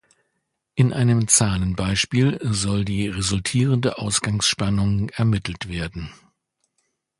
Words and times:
In 0.73 0.93
einem 0.93 1.27
Zahlenbeispiel 1.27 2.39
soll 2.41 2.85
die 2.85 3.07
resultierende 3.07 3.99
Ausgangsspannung 3.99 5.09
ermittelt 5.09 5.69
werden. 5.69 6.09